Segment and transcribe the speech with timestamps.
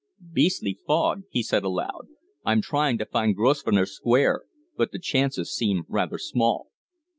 [0.33, 2.07] "Beastly fog!" he said, aloud.
[2.43, 6.71] "I'm trying to find Grosvenor Square, but the chances seem rather small."